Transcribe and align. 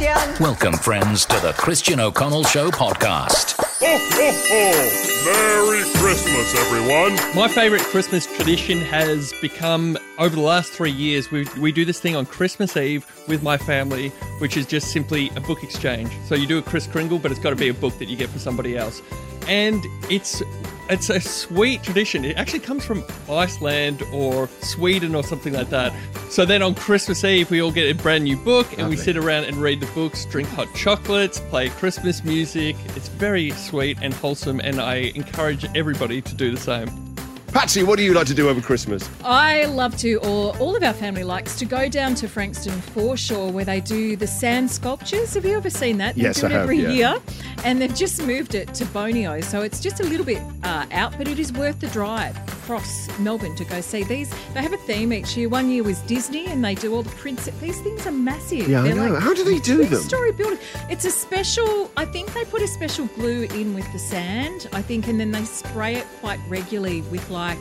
Christian. 0.00 0.42
Welcome, 0.42 0.72
friends, 0.72 1.26
to 1.26 1.38
the 1.40 1.52
Christian 1.52 2.00
O'Connell 2.00 2.44
Show 2.44 2.70
podcast. 2.70 3.56
Ho, 3.80 3.98
ho, 3.98 4.32
ho! 4.48 5.26
Merry 5.26 5.82
Christmas, 5.98 6.54
everyone! 6.54 7.16
My 7.36 7.46
favourite 7.48 7.84
Christmas 7.84 8.24
tradition 8.24 8.78
has 8.78 9.34
become 9.42 9.98
over 10.18 10.34
the 10.34 10.40
last 10.40 10.72
three 10.72 10.90
years. 10.90 11.30
We, 11.30 11.46
we 11.58 11.70
do 11.70 11.84
this 11.84 12.00
thing 12.00 12.16
on 12.16 12.24
Christmas 12.24 12.78
Eve 12.78 13.04
with 13.28 13.42
my 13.42 13.58
family, 13.58 14.08
which 14.38 14.56
is 14.56 14.64
just 14.64 14.90
simply 14.90 15.30
a 15.36 15.40
book 15.40 15.62
exchange. 15.62 16.10
So 16.24 16.34
you 16.34 16.46
do 16.46 16.56
a 16.56 16.62
Kris 16.62 16.86
Kringle, 16.86 17.18
but 17.18 17.30
it's 17.30 17.40
got 17.40 17.50
to 17.50 17.56
be 17.56 17.68
a 17.68 17.74
book 17.74 17.98
that 17.98 18.08
you 18.08 18.16
get 18.16 18.30
for 18.30 18.38
somebody 18.38 18.78
else. 18.78 19.02
And 19.48 19.84
it's 20.08 20.42
it's 20.90 21.08
a 21.08 21.20
sweet 21.20 21.82
tradition. 21.82 22.24
It 22.24 22.36
actually 22.36 22.60
comes 22.60 22.84
from 22.84 23.04
Iceland 23.28 24.02
or 24.12 24.48
Sweden 24.60 25.14
or 25.14 25.22
something 25.22 25.52
like 25.52 25.70
that. 25.70 25.92
So 26.28 26.44
then 26.44 26.62
on 26.62 26.74
Christmas 26.74 27.24
Eve, 27.24 27.50
we 27.50 27.62
all 27.62 27.72
get 27.72 27.90
a 27.90 28.02
brand 28.02 28.24
new 28.24 28.36
book 28.36 28.78
and 28.78 28.88
we 28.88 28.96
sit 28.96 29.16
around 29.16 29.44
and 29.44 29.56
read 29.56 29.80
the 29.80 29.86
books, 29.94 30.24
drink 30.26 30.48
hot 30.48 30.68
chocolates, 30.74 31.40
play 31.40 31.68
Christmas 31.70 32.24
music. 32.24 32.76
It's 32.96 33.08
very 33.08 33.50
sweet 33.50 33.98
and 34.02 34.12
wholesome, 34.12 34.60
and 34.60 34.80
I 34.80 35.12
encourage 35.14 35.64
everybody 35.76 36.20
to 36.22 36.34
do 36.34 36.50
the 36.50 36.60
same. 36.60 37.09
Patsy, 37.52 37.82
what 37.82 37.96
do 37.98 38.04
you 38.04 38.14
like 38.14 38.28
to 38.28 38.34
do 38.34 38.48
over 38.48 38.60
Christmas? 38.60 39.10
I 39.24 39.64
love 39.64 39.96
to, 39.98 40.16
or 40.18 40.56
all 40.58 40.76
of 40.76 40.84
our 40.84 40.92
family 40.92 41.24
likes 41.24 41.58
to 41.58 41.64
go 41.64 41.88
down 41.88 42.14
to 42.16 42.28
Frankston 42.28 42.80
Foreshore 42.80 43.50
where 43.50 43.64
they 43.64 43.80
do 43.80 44.14
the 44.14 44.26
sand 44.26 44.70
sculptures. 44.70 45.34
Have 45.34 45.44
you 45.44 45.56
ever 45.56 45.68
seen 45.68 45.98
that? 45.98 46.14
They 46.14 46.22
Yes, 46.22 46.40
do 46.40 46.46
I 46.46 46.50
it 46.50 46.52
have, 46.52 46.62
every 46.62 46.78
yeah. 46.80 46.90
year, 46.90 47.22
and 47.64 47.82
they've 47.82 47.94
just 47.94 48.22
moved 48.22 48.54
it 48.54 48.72
to 48.74 48.84
Boneo, 48.86 49.42
so 49.42 49.62
it's 49.62 49.80
just 49.80 49.98
a 49.98 50.04
little 50.04 50.24
bit 50.24 50.40
uh, 50.62 50.86
out, 50.92 51.18
but 51.18 51.26
it 51.26 51.40
is 51.40 51.52
worth 51.52 51.80
the 51.80 51.88
drive 51.88 52.36
across 52.70 53.08
Melbourne 53.18 53.56
to 53.56 53.64
go 53.64 53.80
see 53.80 54.04
these. 54.04 54.30
They 54.54 54.62
have 54.62 54.72
a 54.72 54.76
theme 54.76 55.12
each 55.12 55.36
year. 55.36 55.48
One 55.48 55.68
year 55.70 55.82
was 55.82 55.98
Disney, 56.02 56.46
and 56.46 56.64
they 56.64 56.76
do 56.76 56.94
all 56.94 57.02
the 57.02 57.10
princess. 57.16 57.52
These 57.58 57.80
things 57.80 58.06
are 58.06 58.12
massive. 58.12 58.68
Yeah, 58.68 58.82
I 58.82 58.84
They're 58.84 58.94
know. 58.94 59.08
like 59.14 59.22
How 59.24 59.34
do 59.34 59.42
they 59.42 59.58
do 59.58 59.84
them? 59.84 60.00
Story 60.00 60.30
building. 60.30 60.60
It's 60.88 61.04
a 61.04 61.10
special. 61.10 61.90
I 61.96 62.04
think 62.04 62.32
they 62.32 62.44
put 62.44 62.62
a 62.62 62.68
special 62.68 63.06
glue 63.06 63.48
in 63.54 63.74
with 63.74 63.92
the 63.92 63.98
sand. 63.98 64.68
I 64.72 64.82
think, 64.82 65.08
and 65.08 65.18
then 65.18 65.32
they 65.32 65.44
spray 65.46 65.96
it 65.96 66.06
quite 66.20 66.38
regularly 66.48 67.02
with 67.02 67.28
like 67.28 67.58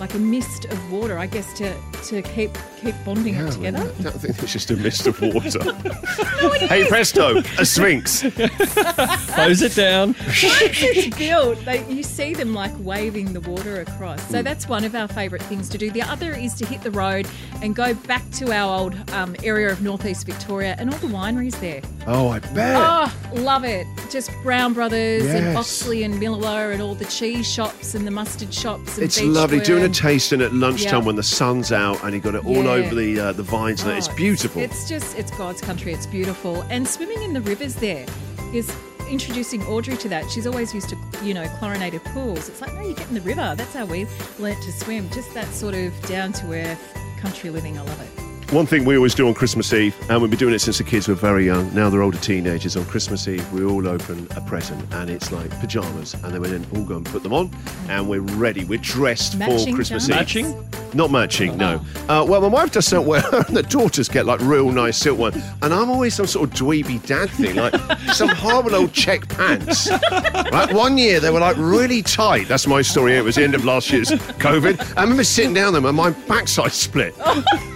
like 0.00 0.14
a 0.14 0.18
mist 0.18 0.64
of 0.64 0.92
water. 0.92 1.18
I 1.18 1.26
guess 1.26 1.52
to 1.58 1.74
to 2.04 2.22
keep 2.22 2.56
keep 2.80 2.94
bonding 3.04 3.34
it 3.34 3.52
together. 3.52 3.78
I 3.78 4.02
don't 4.02 4.12
think 4.12 4.42
it's 4.42 4.52
just 4.52 4.70
a 4.70 4.76
mist 4.76 5.06
of 5.06 5.20
water. 5.20 5.72
hey, 6.66 6.86
presto, 6.88 7.38
a 7.58 7.66
sphinx. 7.66 8.22
Close 8.22 9.62
it 9.62 9.74
down. 9.74 10.14
Once 10.18 10.82
it's 10.82 11.16
built, 11.16 11.62
they, 11.64 11.86
you 11.92 12.02
see 12.02 12.34
them 12.34 12.54
like 12.54 12.72
waving 12.78 13.32
the 13.32 13.40
water 13.40 13.80
across. 13.80 14.20
Hmm. 14.24 14.32
So 14.32 14.42
that's 14.42 14.68
one 14.68 14.84
of 14.84 14.94
our 14.94 15.08
favourite 15.08 15.42
things 15.44 15.68
to 15.68 15.78
do. 15.78 15.90
The 15.90 16.02
other 16.02 16.32
is 16.32 16.54
to 16.54 16.66
hit 16.66 16.82
the 16.82 16.90
road 16.90 17.28
and 17.62 17.76
go 17.76 17.94
back 17.94 18.28
to 18.32 18.52
our 18.52 18.80
old 18.80 19.10
um, 19.12 19.36
area 19.44 19.70
of 19.70 19.82
northeast 19.82 20.26
Victoria 20.26 20.74
and 20.78 20.92
all 20.92 20.98
the 21.00 21.08
wineries 21.08 21.58
there. 21.60 21.82
Oh, 22.06 22.28
I 22.28 22.38
bet. 22.38 22.76
Oh, 22.76 23.12
love 23.34 23.64
it. 23.64 23.86
Just 24.10 24.30
Brown 24.42 24.72
Brothers 24.72 25.24
and 25.26 25.46
Yes. 25.46 25.56
Oxley 25.56 26.02
and 26.02 26.14
Milawa 26.20 26.72
and 26.72 26.82
all 26.82 26.94
the 26.96 27.04
cheese 27.04 27.46
shops 27.50 27.94
and 27.94 28.04
the 28.06 28.10
mustard 28.10 28.52
shops. 28.52 28.96
And 28.96 29.04
It's 29.04 29.22
lovely 29.22 29.60
doing 29.60 29.84
a 29.84 29.88
tasting 29.88 30.42
at 30.42 30.52
lunchtime 30.52 31.00
Yeah. 31.00 31.06
when 31.06 31.16
the 31.16 31.22
sun's 31.22 31.70
out 31.70 32.02
and 32.02 32.12
you've 32.14 32.24
got 32.24 32.34
it 32.34 32.44
all 32.44 32.64
Yeah. 32.64 32.70
over 32.72 32.94
the 32.94 33.20
uh, 33.20 33.32
the 33.32 33.42
vines. 33.44 33.82
and 33.82 33.92
Oh, 33.92 33.94
it's 33.94 34.08
beautiful. 34.08 34.60
It's 34.62 34.88
just, 34.88 35.16
it's 35.16 35.30
God's 35.32 35.60
country. 35.60 35.92
It's 35.92 36.06
beautiful. 36.06 36.62
And 36.70 36.86
swimming 36.88 37.22
in 37.22 37.32
the 37.32 37.40
rivers 37.40 37.76
there 37.76 38.04
is 38.52 38.72
introducing 39.08 39.62
Audrey 39.66 39.96
to 39.98 40.08
that. 40.08 40.28
She's 40.30 40.46
always 40.46 40.74
used 40.74 40.88
to, 40.88 40.96
you 41.22 41.32
know, 41.34 41.46
chlorinated 41.58 42.02
pools. 42.06 42.48
It's 42.48 42.60
like, 42.60 42.74
no, 42.74 42.80
you 42.82 42.94
get 42.94 43.08
in 43.08 43.14
the 43.14 43.20
river. 43.20 43.54
That's 43.56 43.74
how 43.74 43.84
we 43.86 44.06
learnt 44.38 44.60
to 44.62 44.72
swim. 44.72 45.08
Just 45.10 45.32
that 45.34 45.52
sort 45.54 45.74
of 45.74 45.92
down 46.08 46.32
to 46.34 46.52
earth 46.52 46.80
country 47.20 47.50
living. 47.50 47.78
I 47.78 47.82
love 47.82 48.00
it. 48.00 48.19
One 48.50 48.66
thing 48.66 48.84
we 48.84 48.96
always 48.96 49.14
do 49.14 49.28
on 49.28 49.34
Christmas 49.34 49.72
Eve, 49.72 49.94
and 50.10 50.20
we've 50.20 50.28
been 50.28 50.36
doing 50.38 50.54
it 50.54 50.58
since 50.58 50.78
the 50.78 50.84
kids 50.84 51.06
were 51.06 51.14
very 51.14 51.46
young. 51.46 51.72
Now 51.72 51.88
they're 51.88 52.02
older 52.02 52.18
teenagers. 52.18 52.76
On 52.76 52.84
Christmas 52.84 53.28
Eve, 53.28 53.52
we 53.52 53.64
all 53.64 53.86
open 53.86 54.26
a 54.34 54.40
present, 54.40 54.92
and 54.92 55.08
it's 55.08 55.30
like 55.30 55.48
pajamas, 55.60 56.14
and 56.14 56.34
then 56.34 56.40
we 56.42 56.48
then 56.48 56.66
all 56.74 56.82
go 56.82 56.96
and 56.96 57.06
put 57.06 57.22
them 57.22 57.32
on, 57.32 57.48
and 57.88 58.08
we're 58.08 58.22
ready. 58.22 58.64
We're 58.64 58.80
dressed 58.80 59.38
Matching 59.38 59.68
for 59.68 59.76
Christmas 59.76 60.08
pajamas. 60.08 60.36
Eve. 60.36 60.46
Matching? 60.46 60.68
Not 60.94 61.12
matching, 61.12 61.56
no. 61.58 61.80
Uh, 62.08 62.26
well, 62.28 62.40
my 62.40 62.48
wife 62.48 62.72
does 62.72 62.86
silk 62.86 63.06
wear, 63.06 63.22
and 63.32 63.56
the 63.56 63.62
daughters 63.62 64.08
get 64.08 64.26
like 64.26 64.40
real 64.40 64.72
nice 64.72 64.96
silk 64.96 65.20
one, 65.20 65.40
and 65.62 65.72
I'm 65.72 65.88
always 65.88 66.14
some 66.14 66.26
sort 66.26 66.50
of 66.50 66.56
dweeby 66.56 67.06
dad 67.06 67.30
thing, 67.30 67.54
like 67.54 67.74
some 68.12 68.30
horrible 68.30 68.74
old 68.74 68.92
check 68.92 69.28
pants. 69.28 69.88
Right? 70.10 70.72
One 70.72 70.98
year 70.98 71.20
they 71.20 71.30
were 71.30 71.38
like 71.38 71.56
really 71.56 72.02
tight. 72.02 72.48
That's 72.48 72.66
my 72.66 72.82
story. 72.82 73.16
It 73.16 73.22
was 73.22 73.36
the 73.36 73.44
end 73.44 73.54
of 73.54 73.64
last 73.64 73.92
year's 73.92 74.10
COVID. 74.10 74.96
I 74.96 75.02
remember 75.02 75.22
sitting 75.22 75.54
down 75.54 75.72
them, 75.72 75.84
and 75.84 75.96
my 75.96 76.10
backside 76.10 76.72
split. 76.72 77.14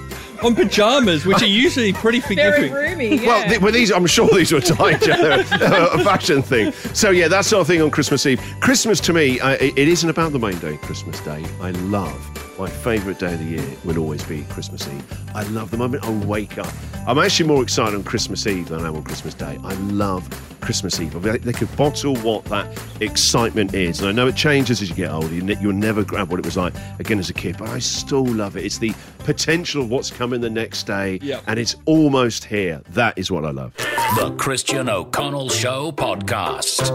On 0.45 0.55
pajamas, 0.55 1.25
which 1.25 1.43
are 1.43 1.47
usually 1.47 1.93
pretty 1.93 2.21
Very 2.21 2.69
forgiving. 2.69 2.73
roomy. 2.73 3.17
Yeah. 3.17 3.27
Well, 3.27 3.49
th- 3.49 3.61
well, 3.61 3.73
these 3.73 3.91
I'm 3.91 4.07
sure 4.07 4.29
these 4.29 4.53
were 4.53 4.61
tight. 4.61 5.01
They're 5.01 5.41
a 5.41 6.05
fashion 6.05 6.43
thing. 6.43 6.73
So 6.93 7.11
yeah, 7.11 7.29
that's 7.29 7.53
our 7.53 7.65
thing 7.65 7.81
on 7.83 7.91
Christmas 7.91 8.27
Eve. 8.27 8.41
Christmas 8.61 9.01
to 9.01 9.13
me, 9.13 9.41
uh, 9.41 9.53
it, 9.53 9.79
it 9.79 9.89
isn't 9.89 10.09
about 10.11 10.33
the 10.33 10.39
main 10.39 10.59
day, 10.59 10.77
Christmas 10.79 11.19
Day. 11.21 11.45
I 11.61 11.71
love 11.71 12.21
my 12.59 12.69
favourite 12.69 13.19
day 13.19 13.33
of 13.35 13.39
the 13.41 13.45
year 13.45 13.65
will 13.85 13.99
always 13.99 14.23
be 14.25 14.43
Christmas 14.45 14.87
Eve. 14.89 15.05
I 15.35 15.43
love 15.45 15.71
the 15.71 15.77
moment 15.77 16.05
I 16.05 16.11
wake 16.27 16.59
up. 16.59 16.73
I'm 17.07 17.19
actually 17.19 17.49
more 17.49 17.63
excited 17.63 17.95
on 17.95 18.05
Christmas 18.05 18.47
Eve 18.47 18.69
than 18.69 18.81
I 18.81 18.89
am 18.89 18.97
on 18.97 19.03
Christmas 19.05 19.35
Day. 19.35 19.59
I 19.63 19.75
love 19.75 20.29
Christmas 20.61 20.99
Eve. 21.01 21.15
I 21.17 21.19
mean, 21.33 21.43
they 21.43 21.53
could 21.53 21.75
bottle 21.77 22.17
what 22.17 22.45
that 22.47 22.67
excitement 23.01 23.75
is, 23.75 24.01
and 24.01 24.09
I 24.09 24.13
know 24.13 24.27
it 24.29 24.37
changes 24.37 24.81
as 24.81 24.89
you 24.89 24.95
get 24.97 25.11
older. 25.11 25.29
You 25.35 25.43
ne- 25.43 25.61
You'll 25.61 25.73
never 25.75 26.03
grab 26.05 26.31
what 26.31 26.39
it 26.39 26.45
was 26.47 26.57
like 26.57 26.75
again 26.99 27.19
as 27.19 27.29
a 27.29 27.35
kid, 27.35 27.57
but 27.59 27.69
I 27.69 27.79
still 27.81 28.25
love 28.25 28.57
it. 28.57 28.65
It's 28.65 28.79
the 28.79 28.95
potential 29.19 29.83
of 29.83 29.91
what's 29.91 30.11
coming 30.11 30.41
the 30.41 30.49
next 30.51 30.85
day, 30.87 31.19
Yep. 31.23 31.43
and 31.47 31.59
it's 31.59 31.77
almost 31.85 32.45
here. 32.45 32.81
That 32.91 33.19
is 33.19 33.31
what 33.31 33.45
I 33.45 33.51
love. 33.51 33.75
The 34.17 34.35
Christian 34.39 34.89
O'Connell 34.89 35.49
Show 35.51 35.93
podcast. 35.93 36.91